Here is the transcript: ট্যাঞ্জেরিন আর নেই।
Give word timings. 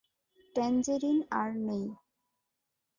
ট্যাঞ্জেরিন 0.55 1.17
আর 1.31 1.49
নেই। 1.67 1.85